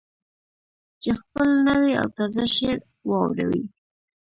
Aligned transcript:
چې 1.01 1.11
خپل 1.21 1.47
نوی 1.67 1.93
او 2.01 2.07
تازه 2.17 2.43
شعر 2.55 2.79
واوروي. 3.09 3.63